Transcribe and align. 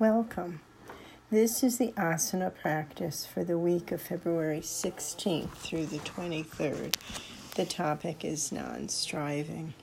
Welcome. 0.00 0.58
This 1.30 1.62
is 1.62 1.78
the 1.78 1.92
asana 1.92 2.52
practice 2.52 3.24
for 3.24 3.44
the 3.44 3.56
week 3.56 3.92
of 3.92 4.02
February 4.02 4.58
16th 4.58 5.52
through 5.52 5.86
the 5.86 6.00
23rd. 6.00 6.96
The 7.54 7.64
topic 7.64 8.24
is 8.24 8.50
non 8.50 8.88
striving. 8.88 9.74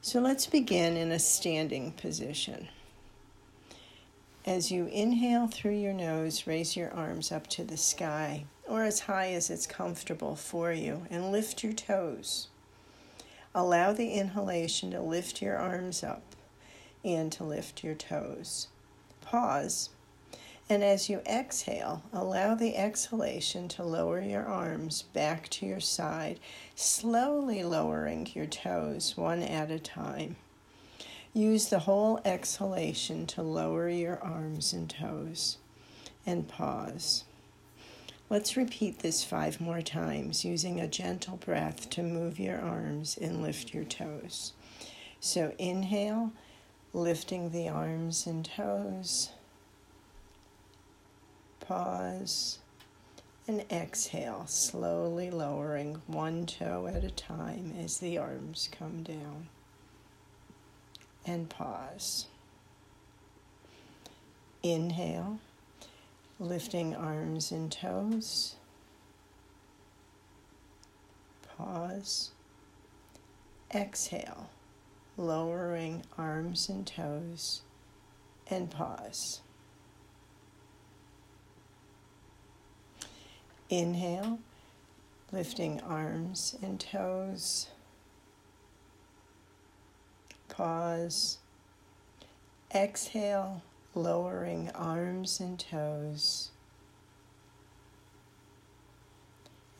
So 0.00 0.20
let's 0.20 0.46
begin 0.46 0.96
in 0.96 1.12
a 1.12 1.18
standing 1.18 1.92
position. 1.92 2.68
As 4.46 4.72
you 4.72 4.86
inhale 4.86 5.48
through 5.48 5.76
your 5.76 5.92
nose, 5.92 6.46
raise 6.46 6.74
your 6.74 6.90
arms 6.94 7.30
up 7.30 7.48
to 7.48 7.64
the 7.64 7.76
sky 7.76 8.46
or 8.66 8.84
as 8.84 9.00
high 9.00 9.32
as 9.32 9.50
it's 9.50 9.66
comfortable 9.66 10.34
for 10.34 10.72
you 10.72 11.06
and 11.10 11.30
lift 11.30 11.62
your 11.62 11.74
toes. 11.74 12.48
Allow 13.54 13.92
the 13.92 14.12
inhalation 14.12 14.90
to 14.92 15.02
lift 15.02 15.42
your 15.42 15.58
arms 15.58 16.02
up 16.02 16.22
and 17.04 17.30
to 17.32 17.44
lift 17.44 17.82
your 17.84 17.94
toes. 17.94 18.68
Pause. 19.20 19.90
And 20.68 20.82
as 20.82 21.10
you 21.10 21.20
exhale, 21.26 22.02
allow 22.12 22.54
the 22.54 22.76
exhalation 22.76 23.68
to 23.68 23.82
lower 23.82 24.20
your 24.20 24.44
arms 24.46 25.02
back 25.02 25.48
to 25.50 25.66
your 25.66 25.80
side, 25.80 26.40
slowly 26.74 27.62
lowering 27.62 28.28
your 28.32 28.46
toes 28.46 29.16
one 29.16 29.42
at 29.42 29.70
a 29.70 29.78
time. 29.78 30.36
Use 31.34 31.68
the 31.68 31.80
whole 31.80 32.20
exhalation 32.24 33.26
to 33.26 33.42
lower 33.42 33.88
your 33.88 34.18
arms 34.22 34.72
and 34.72 34.88
toes. 34.88 35.58
And 36.24 36.46
pause. 36.46 37.24
Let's 38.30 38.56
repeat 38.56 39.00
this 39.00 39.24
five 39.24 39.60
more 39.60 39.82
times 39.82 40.44
using 40.44 40.80
a 40.80 40.88
gentle 40.88 41.36
breath 41.36 41.90
to 41.90 42.02
move 42.02 42.38
your 42.38 42.58
arms 42.58 43.18
and 43.20 43.42
lift 43.42 43.74
your 43.74 43.84
toes. 43.84 44.52
So 45.20 45.52
inhale 45.58 46.32
lifting 46.94 47.50
the 47.50 47.68
arms 47.68 48.26
and 48.26 48.44
toes. 48.44 49.30
Pause 51.60 52.58
and 53.48 53.64
exhale, 53.70 54.44
slowly 54.46 55.30
lowering 55.30 56.02
one 56.06 56.46
toe 56.46 56.86
at 56.86 57.02
a 57.02 57.10
time 57.10 57.74
as 57.82 57.98
the 57.98 58.18
arms 58.18 58.68
come 58.70 59.02
down. 59.02 59.48
And 61.24 61.48
pause. 61.48 62.26
Inhale, 64.62 65.38
lifting 66.38 66.94
arms 66.94 67.50
and 67.50 67.72
toes. 67.72 68.56
Pause. 71.56 72.30
Exhale 73.74 74.48
lowering 75.16 76.04
arms 76.16 76.68
and 76.68 76.86
toes, 76.86 77.62
and 78.48 78.70
pause. 78.70 79.40
Inhale, 83.68 84.38
lifting 85.30 85.80
arms 85.80 86.56
and 86.62 86.78
toes. 86.78 87.68
Pause. 90.48 91.38
Exhale, 92.74 93.62
lowering 93.94 94.70
arms 94.74 95.40
and 95.40 95.58
toes. 95.58 96.50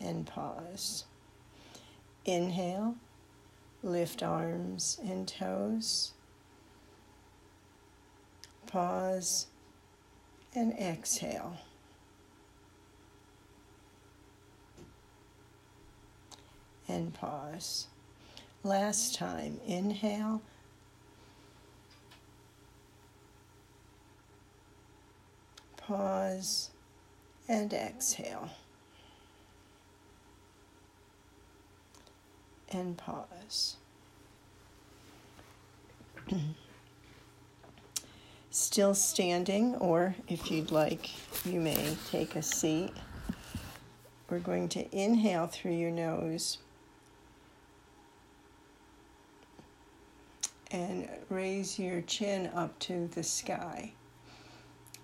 And 0.01 0.27
pause. 0.27 1.05
Inhale 2.25 2.97
Lift 3.85 4.23
arms 4.23 5.01
and 5.03 5.27
toes. 5.27 6.13
Pause 8.67 9.49
and 10.55 10.73
exhale. 10.79 11.57
And 16.87 17.13
pause. 17.13 17.89
Last 18.63 19.17
time, 19.17 19.61
inhale. 19.67 20.43
Pause 25.77 26.71
and 27.49 27.73
exhale. 27.73 28.49
And 32.73 32.97
pause. 32.97 33.77
Still 38.51 38.95
standing, 38.95 39.75
or 39.77 40.15
if 40.29 40.51
you'd 40.51 40.71
like, 40.71 41.11
you 41.47 41.61
may 41.61 41.97
take 42.11 42.37
a 42.37 42.43
seat. 42.43 42.93
We're 44.29 44.39
going 44.39 44.69
to 44.71 44.97
inhale 44.97 45.47
through 45.47 45.73
your 45.73 45.91
nose 45.91 46.59
and 50.71 51.09
raise 51.29 51.79
your 51.79 52.01
chin 52.03 52.51
up 52.55 52.79
to 52.81 53.09
the 53.09 53.23
sky. 53.23 53.93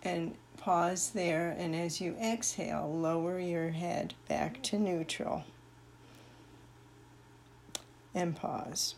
And 0.03 0.35
pause 0.57 1.11
there, 1.11 1.55
and 1.59 1.75
as 1.75 2.01
you 2.01 2.17
exhale, 2.23 2.91
lower 2.91 3.39
your 3.39 3.71
head 3.71 4.15
back 4.29 4.63
to 4.65 4.79
neutral 4.79 5.45
and 8.19 8.35
pause. 8.35 8.97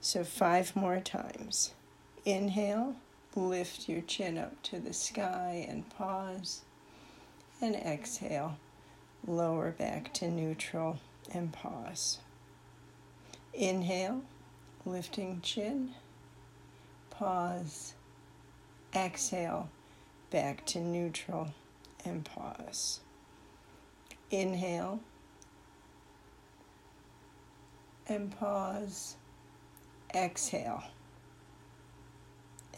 So, 0.00 0.24
five 0.24 0.74
more 0.74 1.00
times. 1.00 1.74
Inhale, 2.24 2.96
lift 3.34 3.88
your 3.88 4.00
chin 4.00 4.38
up 4.38 4.62
to 4.64 4.78
the 4.78 4.94
sky 4.94 5.66
and 5.68 5.88
pause. 5.90 6.62
And 7.60 7.74
exhale, 7.74 8.56
lower 9.26 9.72
back 9.72 10.12
to 10.14 10.28
neutral 10.28 10.98
and 11.32 11.52
pause. 11.52 12.18
Inhale, 13.52 14.22
lifting 14.84 15.40
chin, 15.42 15.94
pause. 17.10 17.94
Exhale, 18.94 19.68
back 20.30 20.64
to 20.66 20.78
neutral 20.78 21.50
and 22.04 22.24
pause. 22.24 23.00
Inhale, 24.30 25.00
and 28.08 28.36
pause. 28.38 29.16
Exhale 30.14 30.82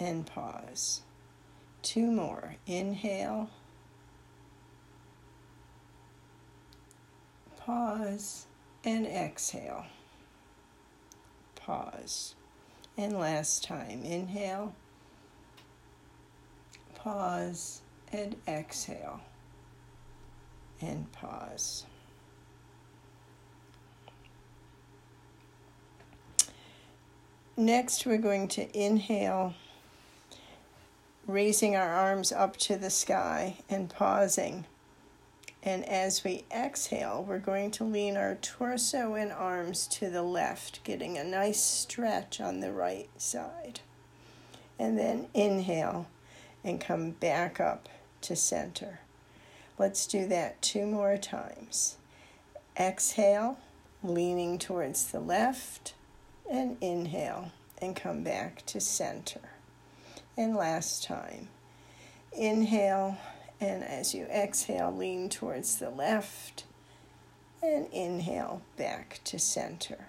and 0.01 0.27
pause. 0.27 1.03
Two 1.83 2.11
more. 2.11 2.57
Inhale. 2.67 3.51
Pause 7.59 8.47
and 8.85 9.07
exhale. 9.07 9.87
Pause. 11.57 12.35
And 12.97 13.19
last 13.19 13.65
time. 13.65 14.03
Inhale. 14.05 14.75
Pause 16.95 17.83
and 18.13 18.37
exhale. 18.47 19.21
And 20.81 21.11
pause. 21.13 21.85
Next, 27.59 28.07
we're 28.07 28.19
going 28.19 28.47
to 28.51 28.69
inhale, 28.79 29.55
raising 31.27 31.75
our 31.75 31.93
arms 31.93 32.31
up 32.31 32.57
to 32.59 32.77
the 32.77 32.89
sky 32.89 33.57
and 33.69 33.91
pausing. 33.91 34.65
And 35.65 35.85
as 35.85 36.23
we 36.23 36.45
exhale, 36.53 37.25
we're 37.27 37.41
going 37.41 37.73
to 37.73 37.83
lean 37.83 38.17
our 38.17 38.37
torso 38.37 39.15
and 39.15 39.33
arms 39.33 39.89
to 39.89 40.09
the 40.09 40.23
left, 40.23 40.85
getting 40.85 41.19
a 41.19 41.25
nice 41.25 41.61
stretch 41.61 42.41
on 42.41 42.61
the 42.61 42.71
right 42.71 43.09
side. 43.21 43.81
And 44.79 44.97
then 44.97 45.27
inhale 45.35 46.07
and 46.63 46.81
come 46.81 47.11
back 47.11 47.59
up 47.59 47.89
to 48.21 48.37
center. 48.37 49.01
Let's 49.77 50.07
do 50.07 50.29
that 50.29 50.63
two 50.63 50.87
more 50.87 51.17
times. 51.17 51.97
Exhale, 52.79 53.59
leaning 54.05 54.61
towards 54.61 55.11
the 55.11 55.19
left 55.19 55.95
and 56.51 56.77
inhale 56.81 57.53
and 57.81 57.95
come 57.95 58.23
back 58.23 58.65
to 58.67 58.81
center. 58.81 59.41
And 60.37 60.57
last 60.57 61.05
time, 61.05 61.49
inhale, 62.33 63.19
and 63.61 63.83
as 63.83 64.15
you 64.15 64.25
exhale, 64.25 64.95
lean 64.95 65.29
towards 65.29 65.77
the 65.77 65.91
left 65.91 66.65
and 67.63 67.87
inhale 67.93 68.63
back 68.77 69.21
to 69.25 69.39
center. 69.39 70.09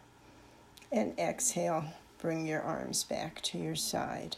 And 0.91 1.17
exhale, 1.19 1.85
bring 2.19 2.45
your 2.45 2.61
arms 2.61 3.03
back 3.03 3.41
to 3.43 3.57
your 3.57 3.75
side. 3.75 4.37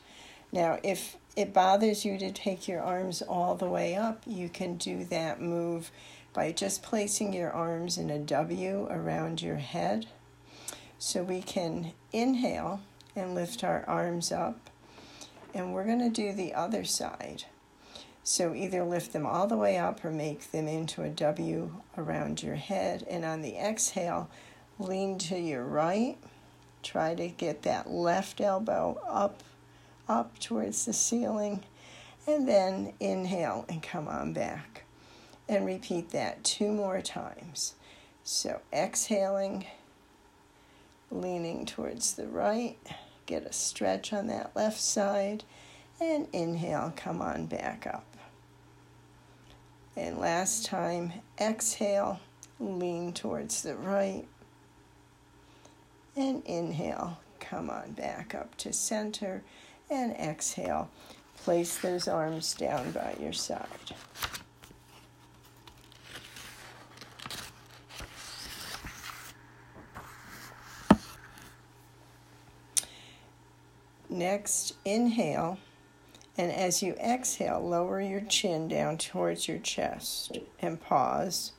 Now, 0.52 0.80
if 0.84 1.18
it 1.36 1.54
bothers 1.54 2.04
you 2.04 2.18
to 2.18 2.32
take 2.32 2.68
your 2.68 2.82
arms 2.82 3.22
all 3.22 3.56
the 3.56 3.70
way 3.70 3.96
up, 3.96 4.24
you 4.26 4.50
can 4.50 4.76
do 4.76 5.06
that 5.06 5.42
move 5.42 5.92
by 6.34 6.52
just 6.52 6.84
placing 6.84 7.34
your 7.34 7.52
arms 7.52 7.98
in 7.98 8.10
a 8.10 8.20
W 8.20 8.88
around 8.90 9.42
your 9.42 9.58
head 9.58 10.08
so 11.12 11.22
we 11.24 11.42
can 11.42 11.92
inhale 12.14 12.80
and 13.18 13.36
lift 13.36 13.66
our 13.66 13.84
arms 13.86 14.32
up 14.32 14.70
and 15.54 15.74
we're 15.74 15.84
going 15.84 16.00
to 16.00 16.10
do 16.10 16.32
the 16.32 16.54
other 16.54 16.86
side. 16.86 17.44
So 18.24 18.54
either 18.54 18.86
lift 18.86 19.12
them 19.12 19.26
all 19.26 19.46
the 19.46 19.58
way 19.58 19.78
up 19.78 20.06
or 20.06 20.10
make 20.10 20.52
them 20.52 20.70
into 20.70 21.04
a 21.04 21.10
W 21.10 21.76
around 21.98 22.42
your 22.42 22.56
head. 22.56 23.06
And 23.10 23.26
on 23.26 23.42
the 23.42 23.58
exhale, 23.58 24.30
lean 24.80 25.18
to 25.18 25.38
your 25.38 25.66
right. 25.66 26.18
Try 26.82 27.14
to 27.16 27.28
get 27.28 27.64
that 27.64 27.90
left 27.92 28.40
elbow 28.40 28.98
up, 29.06 29.44
up 30.08 30.40
towards 30.40 30.86
the 30.86 30.94
ceiling. 30.94 31.62
And 32.26 32.48
then 32.48 32.94
inhale 33.02 33.66
and 33.68 33.84
come 33.84 34.08
on 34.08 34.32
back. 34.32 34.86
And 35.50 35.66
repeat 35.66 36.12
that 36.12 36.46
two 36.46 36.72
more 36.72 37.02
times. 37.02 37.74
So 38.24 38.62
exhaling, 38.72 39.66
leaning 41.12 41.66
towards 41.66 42.14
the 42.14 42.28
right. 42.28 42.78
Get 43.26 43.46
a 43.46 43.54
stretch 43.54 44.14
on 44.14 44.28
that 44.28 44.56
left 44.56 44.80
side. 44.80 45.44
And 46.00 46.28
inhale, 46.34 46.94
come 46.96 47.22
on 47.22 47.46
back 47.46 47.86
up. 47.86 48.06
And 49.96 50.18
last 50.18 50.66
time, 50.66 51.14
exhale, 51.40 52.20
lean 52.60 53.14
towards 53.14 53.62
the 53.62 53.76
right. 53.76 54.26
And 56.16 56.42
inhale, 56.46 57.20
come 57.40 57.70
on 57.70 57.92
back 57.92 58.34
up 58.34 58.56
to 58.58 58.74
center. 58.74 59.44
And 59.90 60.14
exhale, 60.14 60.90
place 61.38 61.78
those 61.78 62.08
arms 62.08 62.54
down 62.54 62.92
by 62.92 63.16
your 63.20 63.34
side. 63.34 63.68
Next, 74.12 74.74
inhale. 74.84 75.58
And 76.38 76.52
as 76.52 76.84
you 76.84 76.94
exhale, 76.96 77.62
lower 77.62 78.02
your 78.02 78.20
chin 78.20 78.68
down 78.68 78.98
towards 78.98 79.48
your 79.48 79.60
chest 79.60 80.38
and 80.60 80.82
pause. 80.82 81.54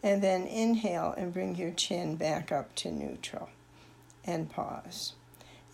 And 0.00 0.22
then 0.22 0.46
inhale 0.46 1.12
and 1.16 1.34
bring 1.34 1.56
your 1.56 1.72
chin 1.72 2.14
back 2.14 2.52
up 2.52 2.76
to 2.76 2.92
neutral 2.92 3.50
and 4.24 4.48
pause. 4.48 5.14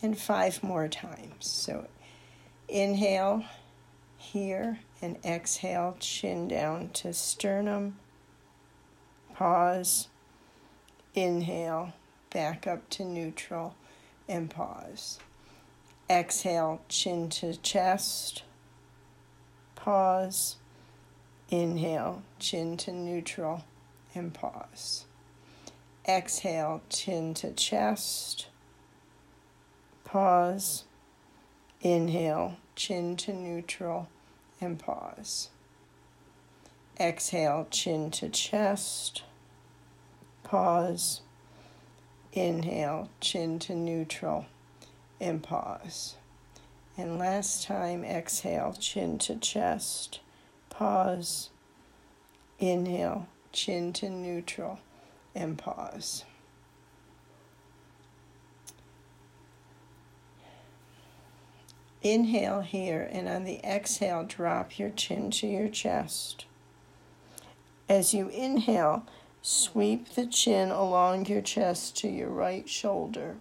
And 0.01 0.19
five 0.19 0.63
more 0.63 0.89
times. 0.89 1.47
So 1.47 1.87
inhale 2.69 3.45
here 4.17 4.79
and 5.03 5.19
exhale, 5.23 5.97
chin 6.01 6.49
down 6.49 6.89
to 6.95 7.13
sternum. 7.13 7.99
Pause. 9.35 10.09
Inhale, 11.15 11.93
back 12.31 12.67
up 12.67 12.89
to 12.91 13.05
neutral 13.05 13.75
and 14.27 14.49
pause. 14.49 15.19
Exhale, 16.13 16.83
chin 16.91 17.31
to 17.31 17.57
chest. 17.57 18.43
Pause. 19.75 20.57
Inhale, 21.49 22.23
chin 22.39 22.77
to 22.77 22.93
neutral 22.93 23.65
and 24.15 24.35
pause. 24.35 25.07
Exhale, 26.07 26.83
chin 26.91 27.33
to 27.33 27.51
chest. 27.53 28.49
Pause. 30.05 30.85
Inhale, 31.81 32.59
chin 32.77 33.17
to 33.17 33.33
neutral 33.33 34.11
and 34.61 34.79
pause. 34.79 35.49
Exhale, 37.01 37.67
chin 37.71 38.11
to 38.11 38.29
chest. 38.29 39.23
Pause. 40.43 41.23
Inhale, 42.35 43.09
chin 43.23 43.59
to 43.61 43.75
neutral 43.75 44.45
and 45.23 45.43
pause. 45.43 46.17
And 46.99 47.19
last 47.19 47.65
time, 47.65 48.05
exhale, 48.05 48.75
chin 48.79 49.19
to 49.19 49.37
chest, 49.37 50.21
pause, 50.69 51.49
inhale, 52.59 53.29
chin 53.53 53.93
to 53.95 54.11
neutral, 54.11 54.81
and 55.35 55.57
pause. 55.57 56.25
Inhale 62.03 62.63
here, 62.63 63.09
and 63.13 63.29
on 63.29 63.45
the 63.45 63.61
exhale, 63.65 64.25
drop 64.25 64.77
your 64.77 64.91
chin 64.91 65.31
to 65.31 65.47
your 65.47 65.69
chest. 65.69 66.47
As 67.89 68.13
you 68.13 68.29
inhale, 68.29 69.07
sweep 69.41 70.11
the 70.11 70.27
chin 70.27 70.71
along 70.71 71.27
your 71.27 71.43
chest 71.43 71.97
to 71.99 72.09
your 72.09 72.29
right 72.29 72.69
shoulder. 72.69 73.37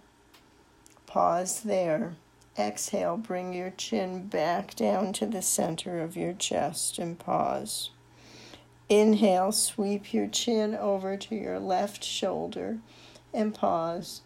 Pause 1.12 1.60
there. 1.64 2.16
Exhale, 2.58 3.18
bring 3.18 3.52
your 3.52 3.68
chin 3.68 4.28
back 4.28 4.74
down 4.74 5.12
to 5.12 5.26
the 5.26 5.42
center 5.42 6.00
of 6.00 6.16
your 6.16 6.32
chest 6.32 6.98
and 6.98 7.18
pause. 7.18 7.90
Inhale, 8.88 9.52
sweep 9.52 10.14
your 10.14 10.26
chin 10.26 10.74
over 10.74 11.18
to 11.18 11.34
your 11.34 11.58
left 11.58 12.02
shoulder 12.02 12.78
and 13.34 13.54
pause. 13.54 14.22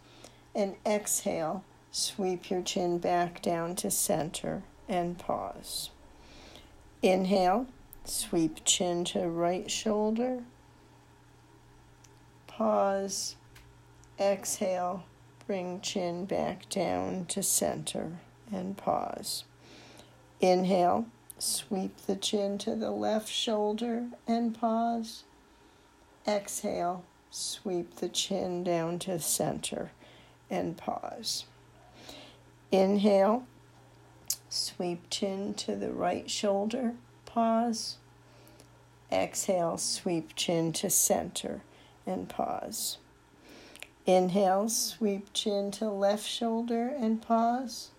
And 0.55 0.77
exhale, 0.87 1.65
sweep 1.91 2.51
your 2.51 2.63
chin 2.63 2.99
back 2.99 3.43
down 3.43 3.75
to 3.77 3.91
center 3.91 4.63
and 4.89 5.19
pause. 5.19 5.91
Inhale, 7.03 7.67
sweep 8.05 8.65
chin 8.65 9.03
to 9.07 9.29
right 9.29 9.69
shoulder. 9.69 10.45
Pause. 12.47 13.35
Exhale, 14.21 15.03
Bring 15.47 15.81
chin 15.81 16.25
back 16.25 16.69
down 16.69 17.27
to 17.27 17.43
center 17.43 18.19
and 18.51 18.77
pause. 18.77 19.45
Inhale, 20.41 21.07
sweep 21.39 21.97
the 22.07 22.17
chin 22.17 22.59
to 22.59 22.75
the 22.75 22.91
left 22.91 23.29
shoulder 23.29 24.09
and 24.27 24.59
pause. 24.59 25.23
Exhale, 26.27 27.05
sweep 27.31 27.97
the 27.97 28.09
chin 28.09 28.65
down 28.65 28.99
to 29.01 29.21
center 29.21 29.93
and 30.51 30.77
pause. 30.77 31.45
Inhale, 32.73 33.47
sweep 34.49 35.09
chin 35.11 35.55
to 35.55 35.77
the 35.77 35.93
right 35.93 36.29
shoulder, 36.29 36.95
pause. 37.25 37.99
Exhale, 39.13 39.79
sweep 39.79 40.35
chin 40.35 40.73
to 40.73 40.91
center 40.91 41.63
and 42.05 42.29
pause. 42.29 42.99
Inhale, 44.07 44.69
sweep 44.69 45.33
chin 45.33 45.73
to 45.73 45.91
left 45.91 46.25
shoulder 46.25 46.95
and 46.97 47.21
pause. 47.21 47.91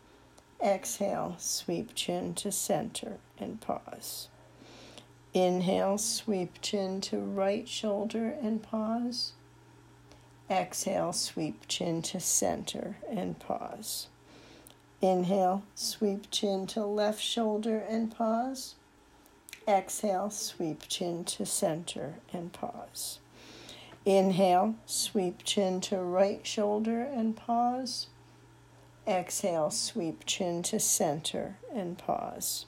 Exhale, 0.63 1.35
sweep 1.37 1.93
chin 1.95 2.33
to 2.35 2.49
center 2.49 3.17
and 3.37 3.59
pause. 3.59 4.29
Inhale, 5.33 5.97
sweep 5.97 6.61
chin 6.61 7.01
to 7.01 7.19
right 7.19 7.67
shoulder 7.67 8.33
and 8.41 8.63
pause. 8.63 9.33
Exhale, 10.49 11.11
sweep 11.11 11.67
chin 11.67 12.01
to 12.03 12.21
center 12.21 12.95
and 13.09 13.37
pause. 13.37 14.07
Inhale, 15.01 15.63
sweep 15.75 16.31
chin 16.31 16.67
to 16.67 16.85
left 16.85 17.21
shoulder 17.21 17.79
and 17.79 18.15
pause. 18.15 18.75
Exhale, 19.67 20.29
sweep 20.29 20.87
chin 20.87 21.25
to 21.25 21.45
center 21.45 22.15
and 22.31 22.53
pause. 22.53 23.19
Inhale, 24.07 24.75
sweep 24.85 25.43
chin 25.43 25.81
to 25.81 25.97
right 25.97 26.47
shoulder 26.47 27.01
and 27.01 27.35
pause. 27.35 28.07
Exhale, 29.05 29.69
sweep 29.69 30.25
chin 30.25 30.63
to 30.63 30.79
center 30.79 31.57
and 31.73 31.97
pause. 31.97 32.67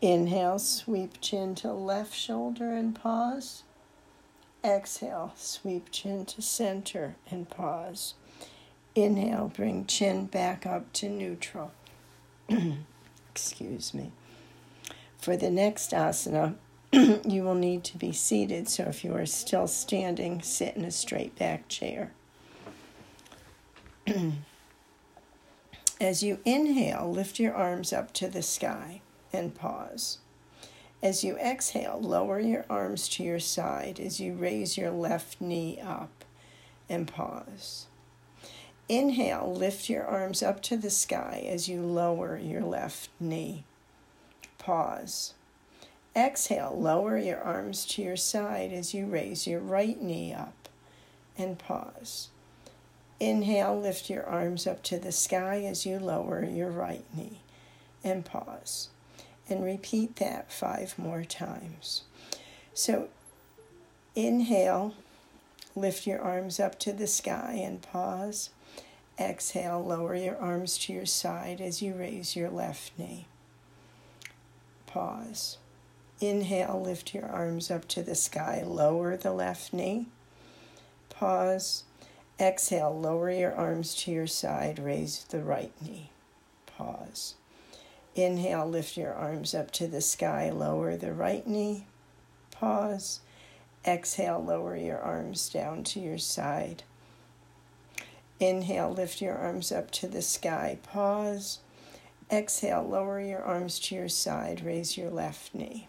Inhale, 0.00 0.58
sweep 0.58 1.20
chin 1.20 1.54
to 1.54 1.72
left 1.72 2.12
shoulder 2.12 2.72
and 2.72 2.96
pause. 2.96 3.62
Exhale, 4.64 5.32
sweep 5.36 5.88
chin 5.92 6.26
to 6.26 6.42
center 6.42 7.14
and 7.30 7.48
pause. 7.48 8.14
Inhale, 8.96 9.52
bring 9.54 9.86
chin 9.86 10.26
back 10.26 10.66
up 10.66 10.92
to 10.94 11.08
neutral. 11.08 11.70
Excuse 13.30 13.94
me. 13.94 14.10
For 15.16 15.36
the 15.36 15.50
next 15.50 15.92
asana, 15.92 16.56
you 16.92 17.44
will 17.44 17.54
need 17.54 17.84
to 17.84 17.96
be 17.96 18.12
seated, 18.12 18.68
so 18.68 18.84
if 18.84 19.04
you 19.04 19.14
are 19.14 19.26
still 19.26 19.66
standing, 19.68 20.42
sit 20.42 20.76
in 20.76 20.84
a 20.84 20.90
straight 20.90 21.38
back 21.38 21.68
chair. 21.68 22.12
As 26.00 26.22
you 26.22 26.40
inhale, 26.44 27.10
lift 27.10 27.38
your 27.38 27.54
arms 27.54 27.92
up 27.92 28.12
to 28.14 28.28
the 28.28 28.42
sky 28.42 29.02
and 29.32 29.54
pause. 29.54 30.18
As 31.02 31.22
you 31.22 31.36
exhale, 31.36 32.00
lower 32.00 32.40
your 32.40 32.64
arms 32.68 33.08
to 33.10 33.22
your 33.22 33.38
side 33.38 33.98
as 33.98 34.20
you 34.20 34.34
raise 34.34 34.76
your 34.76 34.90
left 34.90 35.40
knee 35.40 35.80
up 35.80 36.24
and 36.90 37.06
pause. 37.08 37.86
Inhale, 38.88 39.54
lift 39.54 39.88
your 39.88 40.04
arms 40.04 40.42
up 40.42 40.60
to 40.62 40.76
the 40.76 40.90
sky 40.90 41.46
as 41.48 41.68
you 41.68 41.80
lower 41.80 42.36
your 42.36 42.62
left 42.62 43.08
knee. 43.18 43.64
Pause. 44.58 45.34
Exhale, 46.16 46.76
lower 46.76 47.16
your 47.16 47.40
arms 47.40 47.86
to 47.86 48.02
your 48.02 48.16
side 48.16 48.72
as 48.72 48.92
you 48.92 49.06
raise 49.06 49.46
your 49.46 49.60
right 49.60 50.00
knee 50.00 50.34
up 50.34 50.68
and 51.38 51.58
pause. 51.58 52.28
Inhale, 53.20 53.78
lift 53.78 54.10
your 54.10 54.24
arms 54.24 54.66
up 54.66 54.82
to 54.84 54.98
the 54.98 55.12
sky 55.12 55.62
as 55.64 55.86
you 55.86 55.98
lower 55.98 56.44
your 56.44 56.70
right 56.70 57.04
knee 57.14 57.40
and 58.02 58.24
pause. 58.24 58.88
And 59.48 59.64
repeat 59.64 60.16
that 60.16 60.52
five 60.52 60.98
more 60.98 61.24
times. 61.24 62.02
So 62.72 63.08
inhale, 64.14 64.94
lift 65.76 66.06
your 66.06 66.20
arms 66.20 66.58
up 66.58 66.78
to 66.80 66.92
the 66.92 67.06
sky 67.06 67.60
and 67.62 67.82
pause. 67.82 68.50
Exhale, 69.18 69.84
lower 69.84 70.14
your 70.14 70.36
arms 70.38 70.78
to 70.78 70.92
your 70.92 71.06
side 71.06 71.60
as 71.60 71.82
you 71.82 71.94
raise 71.94 72.34
your 72.34 72.48
left 72.48 72.92
knee. 72.98 73.26
Pause. 74.86 75.58
Inhale, 76.20 76.78
lift 76.78 77.14
your 77.14 77.26
arms 77.26 77.70
up 77.70 77.88
to 77.88 78.02
the 78.02 78.14
sky, 78.14 78.62
lower 78.64 79.16
the 79.16 79.32
left 79.32 79.72
knee. 79.72 80.06
Pause. 81.08 81.84
Exhale, 82.38 82.98
lower 82.98 83.30
your 83.30 83.54
arms 83.54 83.94
to 83.96 84.10
your 84.10 84.26
side, 84.26 84.78
raise 84.78 85.24
the 85.24 85.42
right 85.42 85.72
knee. 85.80 86.10
Pause. 86.66 87.34
Inhale, 88.14 88.68
lift 88.68 88.96
your 88.96 89.14
arms 89.14 89.54
up 89.54 89.70
to 89.72 89.86
the 89.86 90.00
sky, 90.00 90.50
lower 90.50 90.96
the 90.96 91.12
right 91.12 91.46
knee. 91.46 91.86
Pause. 92.50 93.20
Exhale, 93.86 94.42
lower 94.42 94.76
your 94.76 94.98
arms 94.98 95.48
down 95.48 95.84
to 95.84 96.00
your 96.00 96.18
side. 96.18 96.82
Inhale, 98.38 98.92
lift 98.92 99.22
your 99.22 99.36
arms 99.36 99.70
up 99.72 99.90
to 99.92 100.06
the 100.06 100.22
sky. 100.22 100.78
Pause. 100.82 101.60
Exhale, 102.30 102.86
lower 102.86 103.20
your 103.20 103.42
arms 103.42 103.78
to 103.80 103.94
your 103.94 104.08
side. 104.08 104.62
Raise 104.64 104.96
your 104.96 105.10
left 105.10 105.54
knee. 105.54 105.88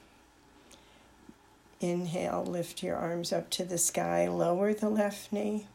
Inhale, 1.81 2.45
lift 2.45 2.81
your 2.81 2.95
arms 2.95 3.33
up 3.33 3.49
to 3.49 3.65
the 3.65 3.77
sky. 3.77 4.27
Lower 4.27 4.73
the 4.73 4.89
left 4.89 5.33
knee. 5.33 5.67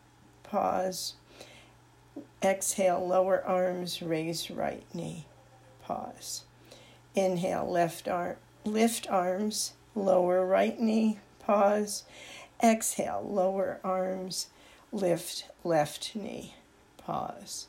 Pause. 0.45 1.15
Exhale, 2.43 3.07
lower 3.07 3.45
arms. 3.45 4.01
Raise 4.01 4.51
right 4.51 4.85
knee. 4.95 5.27
Pause. 5.83 6.45
Inhale, 7.15 7.69
left 7.69 8.09
arm, 8.09 8.37
lift 8.65 9.07
arms. 9.11 9.73
Lower 9.95 10.47
right 10.47 10.81
knee. 10.81 11.19
Pause. 11.41 12.05
Exhale, 12.63 13.27
lower 13.29 13.81
arms. 13.83 14.47
Lift 14.93 15.47
left 15.65 16.15
knee. 16.17 16.55
Pause. 16.99 17.67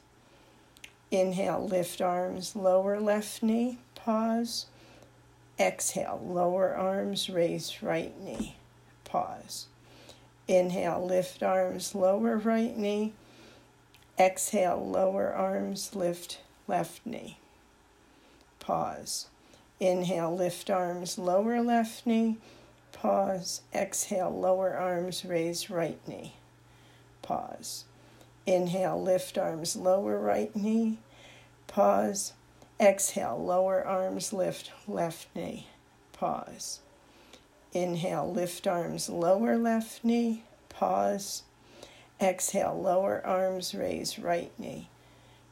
Inhale, 1.11 1.65
lift 1.65 2.01
arms, 2.01 2.55
lower 2.55 2.99
left 2.99 3.41
knee, 3.41 3.77
pause. 3.95 4.65
Exhale, 5.59 6.21
lower 6.23 6.75
arms, 6.75 7.29
raise 7.29 7.81
right 7.81 8.19
knee, 8.21 8.55
pause. 9.03 9.67
Inhale, 10.47 11.03
lift 11.05 11.41
arms, 11.43 11.95
lower 11.95 12.37
right 12.37 12.77
knee. 12.77 13.13
Exhale, 14.19 14.87
lower 14.87 15.33
arms, 15.33 15.95
lift 15.95 16.39
left 16.67 17.05
knee. 17.05 17.37
Pause. 18.59 19.27
Inhale, 19.79 20.35
lift 20.35 20.69
arms, 20.69 21.17
lower 21.17 21.61
left 21.61 22.05
knee. 22.05 22.37
Pause. 22.91 23.61
Exhale, 23.73 24.31
lower 24.31 24.75
arms, 24.75 25.25
raise 25.25 25.69
right 25.69 25.99
knee. 26.07 26.33
Pause. 27.21 27.85
Inhale, 28.45 29.01
lift 29.01 29.37
arms, 29.37 29.75
lower 29.75 30.17
right 30.19 30.55
knee. 30.55 30.97
Pause. 31.67 32.33
Exhale, 32.79 33.43
lower 33.43 33.85
arms, 33.85 34.31
lift 34.31 34.71
left 34.87 35.27
knee. 35.35 35.67
Pause. 36.13 36.79
Inhale, 37.73 38.31
lift 38.31 38.67
arms, 38.67 39.09
lower 39.09 39.57
left 39.57 40.03
knee. 40.03 40.43
Pause. 40.69 41.43
Exhale, 42.21 42.79
lower 42.79 43.25
arms, 43.25 43.73
raise 43.73 44.19
right 44.19 44.51
knee. 44.59 44.89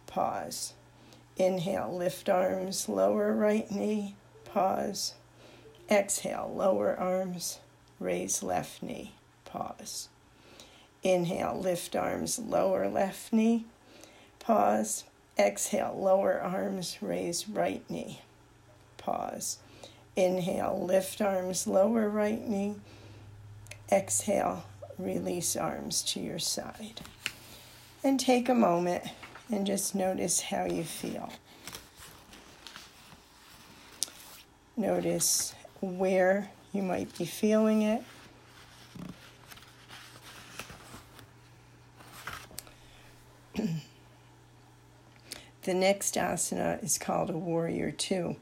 Pause. 0.05 0.73
Inhale, 1.37 1.95
lift 1.95 2.29
arms, 2.29 2.87
lower 2.87 3.33
right 3.33 3.69
knee. 3.71 4.15
Pause. 4.45 5.15
Exhale, 5.89 6.51
lower 6.55 6.95
arms, 6.95 7.59
raise 7.99 8.43
left 8.43 8.83
knee. 8.83 9.13
Pause. 9.45 10.09
Inhale, 11.03 11.59
lift 11.59 11.95
arms, 11.95 12.39
lower 12.39 12.87
left 12.87 13.33
knee. 13.33 13.65
Pause. 14.39 15.05
Exhale, 15.37 15.95
lower 15.97 16.39
arms, 16.39 16.97
raise 17.01 17.49
right 17.49 17.83
knee. 17.89 18.21
Pause. 18.97 19.57
Inhale, 20.15 20.81
lift 20.81 21.21
arms, 21.21 21.67
lower 21.67 22.09
right 22.09 22.47
knee. 22.47 22.75
Exhale, 23.91 24.65
release 24.97 25.55
arms 25.55 26.01
to 26.03 26.19
your 26.19 26.39
side. 26.39 27.01
And 28.03 28.19
take 28.19 28.47
a 28.47 28.55
moment 28.55 29.03
and 29.51 29.67
just 29.67 29.93
notice 29.93 30.39
how 30.41 30.65
you 30.65 30.83
feel. 30.83 31.31
Notice 34.77 35.53
where 35.81 36.49
you 36.71 36.81
might 36.81 37.17
be 37.17 37.25
feeling 37.25 37.81
it 37.81 38.03
the 45.65 45.73
next 45.73 46.15
asana 46.15 46.81
is 46.83 46.97
called 46.97 47.29
a 47.31 47.37
warrior 47.37 47.91
two, 47.91 48.35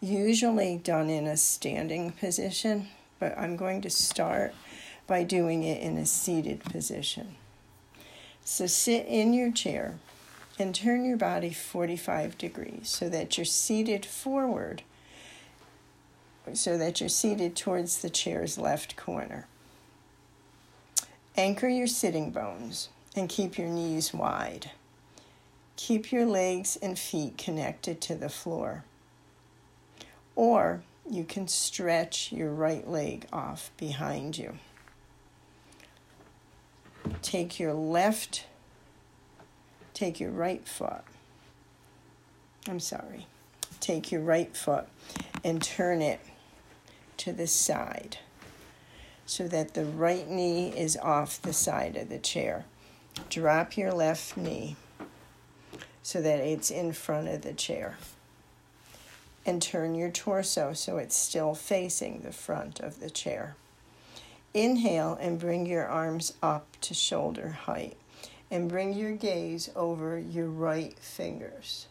usually 0.00 0.78
done 0.78 1.10
in 1.10 1.26
a 1.26 1.36
standing 1.36 2.12
position, 2.12 2.88
but 3.18 3.36
I'm 3.36 3.56
going 3.56 3.82
to 3.82 3.90
start 3.90 4.54
by 5.08 5.24
doing 5.24 5.64
it 5.64 5.82
in 5.82 5.96
a 5.98 6.06
seated 6.06 6.62
position. 6.62 7.34
So 8.44 8.66
sit 8.66 9.06
in 9.06 9.34
your 9.34 9.50
chair 9.50 9.98
and 10.58 10.72
turn 10.72 11.04
your 11.04 11.16
body 11.16 11.52
45 11.52 12.38
degrees 12.38 12.88
so 12.88 13.08
that 13.08 13.36
you're 13.36 13.44
seated 13.44 14.06
forward, 14.06 14.82
so 16.52 16.78
that 16.78 17.00
you're 17.00 17.08
seated 17.08 17.56
towards 17.56 18.02
the 18.02 18.10
chair's 18.10 18.56
left 18.56 18.96
corner. 18.96 19.46
Anchor 21.36 21.68
your 21.68 21.88
sitting 21.88 22.30
bones 22.30 22.88
and 23.16 23.28
keep 23.28 23.58
your 23.58 23.68
knees 23.68 24.14
wide. 24.14 24.70
Keep 25.86 26.12
your 26.12 26.26
legs 26.26 26.78
and 26.80 26.96
feet 26.96 27.36
connected 27.36 28.00
to 28.02 28.14
the 28.14 28.28
floor. 28.28 28.84
Or 30.36 30.84
you 31.10 31.24
can 31.24 31.48
stretch 31.48 32.30
your 32.30 32.52
right 32.52 32.88
leg 32.88 33.26
off 33.32 33.72
behind 33.76 34.38
you. 34.38 34.58
Take 37.20 37.58
your 37.58 37.72
left, 37.74 38.46
take 39.92 40.20
your 40.20 40.30
right 40.30 40.64
foot. 40.68 41.02
I'm 42.68 42.78
sorry. 42.78 43.26
Take 43.80 44.12
your 44.12 44.20
right 44.20 44.56
foot 44.56 44.86
and 45.42 45.60
turn 45.60 46.00
it 46.00 46.20
to 47.16 47.32
the 47.32 47.48
side 47.48 48.18
so 49.26 49.48
that 49.48 49.74
the 49.74 49.84
right 49.84 50.30
knee 50.30 50.68
is 50.68 50.96
off 50.98 51.42
the 51.42 51.52
side 51.52 51.96
of 51.96 52.08
the 52.08 52.20
chair. 52.20 52.66
Drop 53.28 53.76
your 53.76 53.92
left 53.92 54.36
knee 54.36 54.76
so 56.02 56.20
that 56.20 56.40
it's 56.40 56.70
in 56.70 56.92
front 56.92 57.28
of 57.28 57.42
the 57.42 57.52
chair. 57.52 57.96
And 59.44 59.60
turn 59.60 59.94
your 59.94 60.10
torso 60.10 60.72
so 60.72 60.98
it's 60.98 61.16
still 61.16 61.54
facing 61.54 62.20
the 62.20 62.32
front 62.32 62.80
of 62.80 63.00
the 63.00 63.10
chair. 63.10 63.56
Inhale 64.54 65.18
and 65.20 65.38
bring 65.38 65.66
your 65.66 65.86
arms 65.86 66.34
up 66.42 66.66
to 66.82 66.94
shoulder 66.94 67.50
height 67.50 67.96
and 68.50 68.68
bring 68.68 68.92
your 68.92 69.12
gaze 69.12 69.70
over 69.74 70.18
your 70.18 70.48
right 70.48 70.98
fingers. 70.98 71.86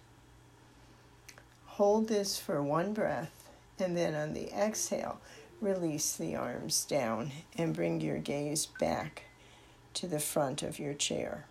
Hold 1.65 2.07
this 2.07 2.37
for 2.37 2.61
one 2.61 2.93
breath 2.93 3.49
and 3.79 3.97
then 3.97 4.13
on 4.13 4.33
the 4.33 4.51
exhale, 4.53 5.19
release 5.59 6.15
the 6.15 6.35
arms 6.35 6.85
down 6.85 7.31
and 7.57 7.73
bring 7.73 7.99
your 7.99 8.19
gaze 8.19 8.67
back 8.79 9.23
to 9.95 10.07
the 10.07 10.19
front 10.19 10.61
of 10.61 10.79
your 10.79 10.93
chair. 10.93 11.45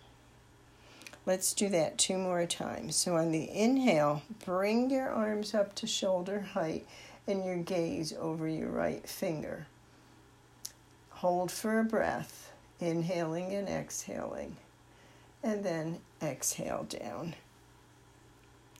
Let's 1.27 1.53
do 1.53 1.69
that 1.69 1.99
two 1.99 2.17
more 2.17 2.47
times. 2.47 2.97
So 2.97 3.17
on 3.17 3.31
the 3.31 3.51
inhale, 3.51 4.23
bring 4.45 4.91
your 4.91 5.11
arms 5.11 5.55
up 5.55 5.75
to 5.77 5.87
shoulder 5.87 6.41
height 6.41 6.87
and 7.27 7.45
your 7.45 7.59
gaze 7.59 8.13
over 8.19 8.49
your 8.49 8.71
right 8.71 9.07
finger. 9.09 9.67
Hold 11.11 11.53
for 11.53 11.79
a 11.79 11.85
breath, 11.85 12.51
inhaling 12.81 13.55
and 13.55 13.69
exhaling, 13.69 14.57
and 15.43 15.63
then 15.63 15.99
exhale 16.23 16.87
down. 16.89 17.35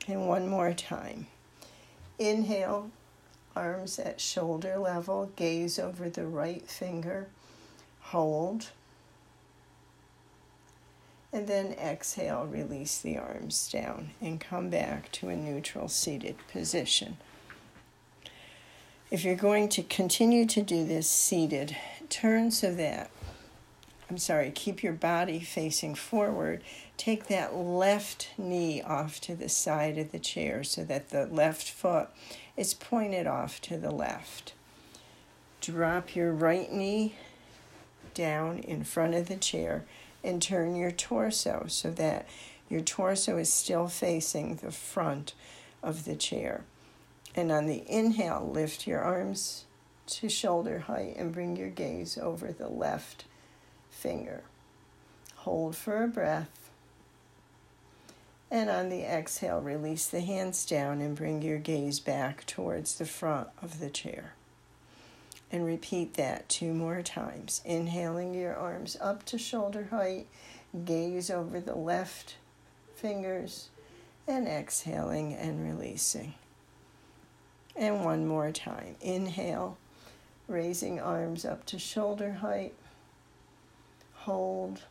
And 0.09 0.27
one 0.27 0.49
more 0.49 0.73
time. 0.73 1.27
Inhale, 2.19 2.91
arms 3.55 3.99
at 3.99 4.21
shoulder 4.21 4.79
level, 4.79 5.31
gaze 5.37 5.79
over 5.79 6.09
the 6.09 6.27
right 6.27 6.67
finger. 6.67 7.29
Hold 8.01 8.71
and 11.33 11.47
then 11.47 11.73
exhale, 11.73 12.47
release 12.47 12.99
the 12.99 13.17
arms 13.17 13.71
down 13.71 14.11
and 14.21 14.41
come 14.41 14.69
back 14.69 15.13
to 15.13 15.29
a 15.29 15.37
neutral 15.37 15.89
seated 15.89 16.37
position. 16.53 17.17
If 19.11 19.25
you're 19.25 19.35
going 19.35 19.69
to 19.71 19.83
continue 19.83 20.47
to 20.47 20.63
do 20.63 20.85
this 20.85 21.09
seated, 21.09 21.77
turn 22.09 22.51
so 22.51 22.75
that 22.75 23.11
I'm 24.11 24.19
sorry, 24.19 24.51
keep 24.51 24.83
your 24.83 24.93
body 24.93 25.39
facing 25.39 25.95
forward. 25.95 26.65
Take 26.97 27.29
that 27.29 27.55
left 27.55 28.31
knee 28.37 28.83
off 28.83 29.21
to 29.21 29.37
the 29.37 29.49
side 29.49 29.99
of 29.99 30.11
the 30.11 30.19
chair 30.19 30.65
so 30.65 30.83
that 30.83 31.11
the 31.11 31.27
left 31.27 31.71
foot 31.71 32.09
is 32.57 32.75
pointed 32.75 33.29
off 33.29 33.61
to 33.63 33.77
the 33.77 33.93
left. 33.93 34.53
Drop 35.61 36.17
your 36.17 36.33
right 36.33 36.73
knee 36.73 37.15
down 38.13 38.59
in 38.59 38.83
front 38.83 39.15
of 39.15 39.29
the 39.29 39.37
chair 39.37 39.85
and 40.23 40.43
turn 40.43 40.77
your 40.77 40.91
torso 40.91 41.65
so 41.69 41.91
that 41.93 42.29
your 42.69 42.81
torso 42.81 43.37
is 43.37 43.53
still 43.53 43.89
facing 43.89 44.57
the 44.57 44.71
front 44.71 45.35
of 45.83 46.05
the 46.05 46.17
chair. 46.17 46.65
And 47.35 47.51
on 47.51 47.67
the 47.67 47.85
inhale, 47.89 48.49
lift 48.53 48.87
your 48.87 49.01
arms 49.01 49.65
to 50.07 50.29
shoulder 50.29 50.81
height 50.81 51.17
and 51.17 51.33
bring 51.33 51.57
your 51.57 51.69
gaze 51.69 52.19
over 52.19 52.53
the 52.53 52.69
left 52.69 53.25
finger. 53.91 54.43
Hold 55.37 55.77
for 55.77 56.03
a 56.03 56.09
breath. 56.09 56.71
And 58.51 58.69
on 58.69 58.89
the 58.89 59.03
exhale, 59.03 59.61
release 59.61 60.09
the 60.09 60.21
hands 60.21 60.67
down 60.67 61.01
and 61.01 61.17
bring 61.17 61.41
your 61.41 61.59
gaze 61.59 62.01
back 62.01 62.45
towards 62.47 62.99
the 62.99 63.07
front 63.07 63.49
of 63.63 63.79
the 63.79 63.91
chair. 63.91 64.35
And 65.53 65.65
repeat 65.65 66.15
that 66.15 66.49
two 66.49 66.73
more 66.73 67.03
times. 67.03 67.61
Inhaling 67.65 68.35
your 68.35 68.55
arms 68.55 68.97
up 69.01 69.25
to 69.27 69.39
shoulder 69.39 69.89
height, 69.91 70.27
gaze 70.85 71.31
over 71.31 71.61
the 71.61 71.75
left 71.75 72.37
fingers, 72.95 73.71
and 74.29 74.47
exhaling 74.47 75.35
and 75.35 75.65
releasing. 75.65 76.35
And 77.75 78.05
one 78.05 78.27
more 78.27 78.53
time. 78.53 78.97
Inhale, 79.01 79.77
raising 80.47 81.01
arms 81.01 81.45
up 81.45 81.67
to 81.67 81.79
shoulder 81.79 82.35
height. 82.35 82.75
Hold 84.15 84.83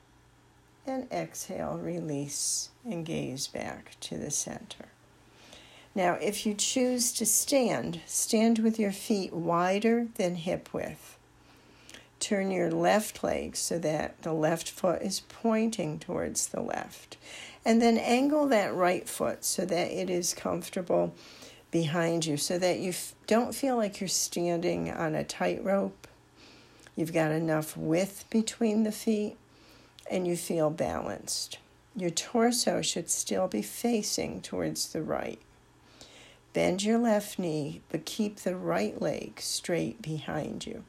and 0.86 1.08
exhale, 1.12 1.78
release, 1.78 2.70
and 2.84 3.06
gaze 3.06 3.48
back 3.48 3.96
to 4.02 4.18
the 4.18 4.32
center. 4.32 4.88
Now, 6.00 6.14
if 6.14 6.46
you 6.46 6.54
choose 6.54 7.12
to 7.12 7.26
stand, 7.26 8.00
stand 8.06 8.60
with 8.60 8.80
your 8.80 8.94
feet 8.94 9.34
wider 9.34 10.08
than 10.16 10.36
hip 10.36 10.74
width. 10.74 11.18
Turn 12.22 12.52
your 12.52 12.72
left 12.72 13.22
leg 13.22 13.58
so 13.58 13.78
that 13.80 14.22
the 14.22 14.32
left 14.32 14.70
foot 14.70 15.02
is 15.02 15.24
pointing 15.28 16.00
towards 16.00 16.48
the 16.48 16.62
left. 16.62 17.18
And 17.66 17.82
then 17.82 17.98
angle 17.98 18.48
that 18.48 18.74
right 18.74 19.10
foot 19.10 19.44
so 19.44 19.66
that 19.66 19.92
it 19.92 20.10
is 20.10 20.34
comfortable 20.34 21.14
behind 21.70 22.26
you 22.26 22.38
so 22.38 22.58
that 22.58 22.80
you 22.80 22.94
don't 23.28 23.54
feel 23.54 23.76
like 23.76 24.00
you're 24.00 24.08
standing 24.08 24.90
on 24.90 25.16
a 25.16 25.26
tightrope. 25.26 26.08
You've 26.96 27.12
got 27.12 27.32
enough 27.32 27.76
width 27.76 28.24
between 28.30 28.84
the 28.84 28.94
feet 28.94 29.36
and 30.10 30.26
you 30.26 30.38
feel 30.38 30.70
balanced. 30.70 31.58
Your 31.94 32.10
torso 32.10 32.82
should 32.82 33.10
still 33.10 33.50
be 33.50 33.62
facing 33.62 34.40
towards 34.40 34.94
the 34.94 35.02
right. 35.02 35.42
Bend 36.54 36.84
your 36.84 36.98
left 36.98 37.38
knee, 37.38 37.82
but 37.90 38.06
keep 38.06 38.38
the 38.38 38.56
right 38.56 39.00
leg 39.00 39.40
straight 39.40 40.02
behind 40.02 40.66
you. 40.66 40.84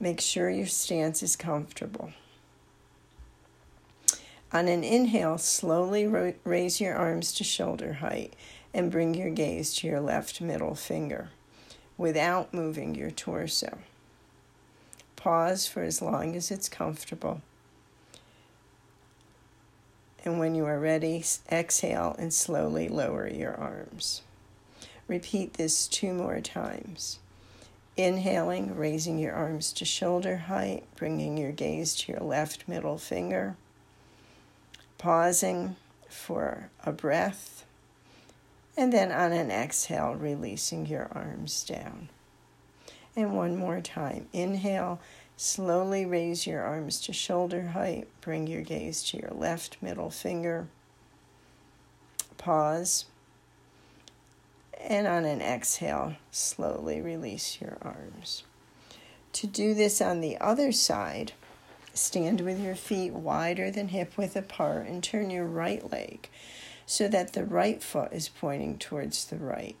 Make 0.00 0.20
sure 0.20 0.50
your 0.50 0.66
stance 0.66 1.22
is 1.22 1.36
comfortable. 1.36 2.12
On 4.52 4.66
an 4.66 4.82
inhale, 4.82 5.38
slowly 5.38 6.06
raise 6.44 6.80
your 6.80 6.96
arms 6.96 7.32
to 7.34 7.44
shoulder 7.44 7.94
height 7.94 8.34
and 8.74 8.90
bring 8.90 9.14
your 9.14 9.30
gaze 9.30 9.74
to 9.76 9.86
your 9.86 10.00
left 10.00 10.40
middle 10.40 10.74
finger 10.74 11.30
without 11.96 12.52
moving 12.52 12.94
your 12.94 13.10
torso. 13.10 13.78
Pause 15.14 15.66
for 15.66 15.82
as 15.82 16.02
long 16.02 16.34
as 16.34 16.50
it's 16.50 16.68
comfortable. 16.68 17.42
And 20.24 20.38
when 20.38 20.54
you 20.54 20.64
are 20.64 20.80
ready, 20.80 21.24
exhale 21.52 22.16
and 22.18 22.32
slowly 22.32 22.88
lower 22.88 23.28
your 23.28 23.54
arms. 23.54 24.22
Repeat 25.10 25.54
this 25.54 25.88
two 25.88 26.14
more 26.14 26.40
times. 26.40 27.18
Inhaling, 27.96 28.76
raising 28.76 29.18
your 29.18 29.32
arms 29.32 29.72
to 29.72 29.84
shoulder 29.84 30.36
height, 30.36 30.84
bringing 30.94 31.36
your 31.36 31.50
gaze 31.50 31.96
to 31.96 32.12
your 32.12 32.20
left 32.20 32.68
middle 32.68 32.96
finger. 32.96 33.56
Pausing 34.98 35.74
for 36.08 36.70
a 36.84 36.92
breath 36.92 37.64
and 38.76 38.92
then 38.92 39.10
on 39.10 39.32
an 39.32 39.50
exhale, 39.50 40.14
releasing 40.14 40.86
your 40.86 41.08
arms 41.10 41.64
down. 41.64 42.08
And 43.16 43.36
one 43.36 43.56
more 43.56 43.80
time. 43.80 44.28
Inhale, 44.32 45.00
slowly 45.36 46.06
raise 46.06 46.46
your 46.46 46.62
arms 46.62 47.00
to 47.00 47.12
shoulder 47.12 47.70
height. 47.70 48.06
Bring 48.20 48.46
your 48.46 48.62
gaze 48.62 49.02
to 49.10 49.16
your 49.16 49.32
left 49.32 49.76
middle 49.82 50.10
finger. 50.10 50.68
Pause. 52.38 53.06
And 54.86 55.06
on 55.06 55.24
an 55.24 55.40
exhale, 55.40 56.16
slowly 56.30 57.00
release 57.00 57.60
your 57.60 57.78
arms. 57.82 58.44
To 59.34 59.46
do 59.46 59.74
this 59.74 60.00
on 60.00 60.20
the 60.20 60.38
other 60.38 60.72
side, 60.72 61.32
stand 61.94 62.40
with 62.40 62.60
your 62.60 62.74
feet 62.74 63.12
wider 63.12 63.70
than 63.70 63.88
hip 63.88 64.16
width 64.16 64.36
apart 64.36 64.86
and 64.86 65.02
turn 65.02 65.30
your 65.30 65.46
right 65.46 65.90
leg 65.90 66.28
so 66.86 67.06
that 67.08 67.34
the 67.34 67.44
right 67.44 67.82
foot 67.82 68.12
is 68.12 68.28
pointing 68.28 68.76
towards 68.76 69.24
the 69.26 69.36
right. 69.36 69.76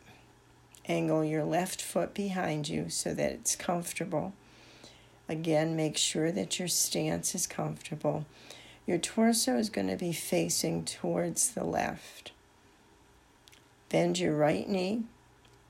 Angle 0.86 1.24
your 1.24 1.44
left 1.44 1.82
foot 1.82 2.14
behind 2.14 2.68
you 2.68 2.88
so 2.88 3.14
that 3.14 3.32
it's 3.32 3.56
comfortable. 3.56 4.32
Again, 5.28 5.76
make 5.76 5.96
sure 5.96 6.32
that 6.32 6.58
your 6.58 6.68
stance 6.68 7.34
is 7.34 7.46
comfortable. 7.46 8.26
Your 8.86 8.98
torso 8.98 9.56
is 9.56 9.70
going 9.70 9.88
to 9.88 9.96
be 9.96 10.12
facing 10.12 10.84
towards 10.84 11.50
the 11.50 11.64
left. 11.64 12.32
Bend 13.90 14.18
your 14.18 14.36
right 14.36 14.68
knee 14.68 15.02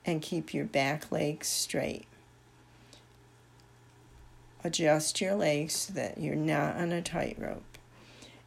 and 0.05 0.21
keep 0.21 0.53
your 0.53 0.65
back 0.65 1.11
leg 1.11 1.43
straight. 1.43 2.05
Adjust 4.63 5.19
your 5.19 5.33
legs 5.33 5.73
so 5.73 5.93
that 5.93 6.19
you're 6.19 6.35
not 6.35 6.75
on 6.75 6.91
a 6.91 7.01
tightrope. 7.01 7.63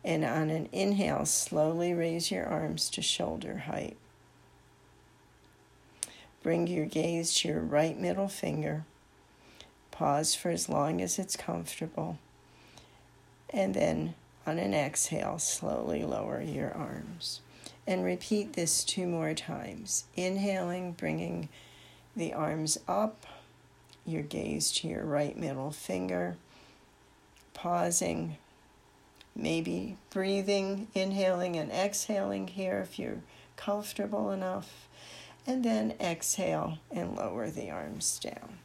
And 0.04 0.24
on 0.24 0.50
an 0.50 0.68
inhale, 0.70 1.26
slowly 1.26 1.92
raise 1.92 2.30
your 2.30 2.46
arms 2.46 2.88
to 2.90 3.02
shoulder 3.02 3.58
height. 3.66 3.96
Bring 6.42 6.66
your 6.66 6.86
gaze 6.86 7.34
to 7.36 7.48
your 7.48 7.60
right 7.60 7.98
middle 7.98 8.28
finger. 8.28 8.84
Pause 9.90 10.34
for 10.34 10.50
as 10.50 10.68
long 10.68 11.00
as 11.00 11.18
it's 11.18 11.36
comfortable. 11.36 12.18
And 13.50 13.74
then 13.74 14.14
on 14.46 14.58
an 14.58 14.74
exhale, 14.74 15.38
slowly 15.38 16.04
lower 16.04 16.42
your 16.42 16.72
arms. 16.72 17.40
And 17.86 18.04
repeat 18.04 18.54
this 18.54 18.82
two 18.82 19.06
more 19.06 19.34
times. 19.34 20.04
Inhaling, 20.16 20.92
bringing 20.92 21.48
the 22.16 22.32
arms 22.32 22.78
up, 22.88 23.26
your 24.06 24.22
gaze 24.22 24.72
to 24.72 24.88
your 24.88 25.04
right 25.04 25.36
middle 25.36 25.70
finger. 25.70 26.36
Pausing, 27.52 28.36
maybe 29.36 29.96
breathing, 30.10 30.88
inhaling 30.94 31.56
and 31.56 31.70
exhaling 31.70 32.48
here 32.48 32.80
if 32.80 32.98
you're 32.98 33.22
comfortable 33.56 34.30
enough. 34.30 34.88
And 35.46 35.62
then 35.62 35.94
exhale 36.00 36.78
and 36.90 37.16
lower 37.16 37.50
the 37.50 37.70
arms 37.70 38.18
down. 38.18 38.58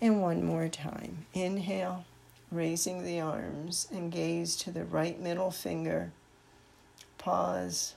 And 0.00 0.22
one 0.22 0.42
more 0.42 0.68
time. 0.68 1.26
Inhale, 1.34 2.06
raising 2.50 3.04
the 3.04 3.20
arms 3.20 3.86
and 3.92 4.10
gaze 4.10 4.56
to 4.56 4.70
the 4.70 4.84
right 4.84 5.20
middle 5.20 5.50
finger. 5.50 6.12
Pause. 7.18 7.94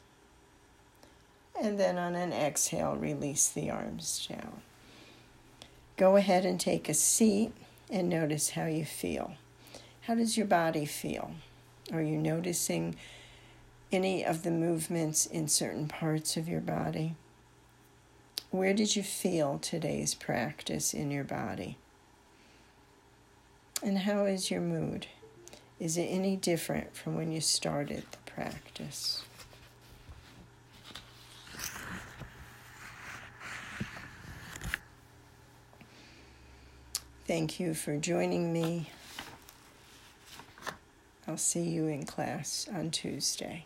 And 1.62 1.80
then 1.80 1.98
on 1.98 2.16
an 2.16 2.34
exhale, 2.34 2.96
release 2.96 3.50
the 3.50 3.70
arms 3.70 4.28
down. 4.30 4.62
Go 5.96 6.16
ahead 6.16 6.46
and 6.46 6.60
take 6.60 6.88
a 6.88 6.94
seat 6.94 7.52
and 7.90 8.08
notice 8.08 8.52
how 8.52 8.66
you 8.66 8.86
feel. 8.86 9.34
How 10.02 10.16
does 10.16 10.38
your 10.38 10.46
body 10.46 10.86
feel? 10.86 11.32
Are 11.92 12.02
you 12.02 12.18
noticing 12.18 12.96
any 13.92 14.24
of 14.24 14.44
the 14.44 14.52
movements 14.52 15.26
in 15.26 15.48
certain 15.48 15.88
parts 15.88 16.38
of 16.38 16.48
your 16.48 16.62
body? 16.62 17.16
Where 18.52 18.74
did 18.74 18.96
you 18.96 19.04
feel 19.04 19.60
today's 19.60 20.14
practice 20.14 20.94
in 20.94 21.12
your 21.12 21.24
body? 21.24 21.78
And 23.84 24.00
how 24.00 24.26
is 24.26 24.50
your 24.52 24.62
mood? 24.62 25.08
Is 25.80 25.98
it 25.98 26.06
any 26.06 26.36
different 26.36 26.96
from 26.96 27.16
when 27.16 27.32
you 27.32 27.42
started 27.42 28.04
the 28.12 28.32
practice? 28.32 29.24
Thank 37.28 37.60
you 37.60 37.74
for 37.74 37.98
joining 37.98 38.54
me 38.54 38.90
I'll 41.28 41.36
see 41.36 41.64
you 41.64 41.88
in 41.88 42.06
class 42.06 42.70
on 42.74 42.90
Tuesday. 42.90 43.66